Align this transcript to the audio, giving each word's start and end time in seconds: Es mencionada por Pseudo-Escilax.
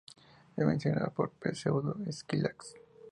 Es 0.57 0.65
mencionada 0.65 1.11
por 1.11 1.31
Pseudo-Escilax. 1.53 2.73